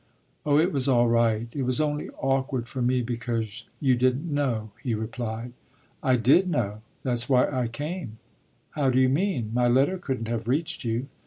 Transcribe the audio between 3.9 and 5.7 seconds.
didn't know," he replied.